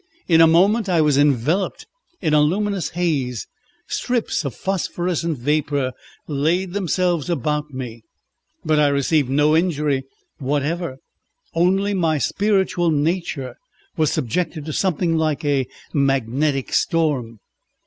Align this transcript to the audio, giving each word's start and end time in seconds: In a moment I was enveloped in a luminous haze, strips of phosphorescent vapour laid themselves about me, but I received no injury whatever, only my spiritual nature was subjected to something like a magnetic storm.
In 0.27 0.41
a 0.41 0.47
moment 0.47 0.89
I 0.89 0.99
was 0.99 1.15
enveloped 1.15 1.85
in 2.21 2.33
a 2.33 2.41
luminous 2.41 2.89
haze, 2.97 3.45
strips 3.87 4.43
of 4.43 4.55
phosphorescent 4.55 5.37
vapour 5.37 5.91
laid 6.25 6.73
themselves 6.73 7.29
about 7.29 7.69
me, 7.69 8.01
but 8.65 8.79
I 8.79 8.87
received 8.87 9.29
no 9.29 9.55
injury 9.55 10.01
whatever, 10.39 10.97
only 11.53 11.93
my 11.93 12.17
spiritual 12.17 12.89
nature 12.89 13.53
was 13.95 14.11
subjected 14.11 14.65
to 14.65 14.73
something 14.73 15.17
like 15.17 15.45
a 15.45 15.67
magnetic 15.93 16.73
storm. 16.73 17.37